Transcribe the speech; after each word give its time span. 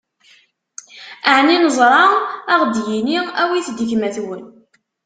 Ɛni 1.35 1.55
neẓra 1.63 2.03
ad 2.51 2.59
ɣ-id-yini: 2.67 3.17
Awit-d 3.41 3.79
gma-twen? 3.89 4.43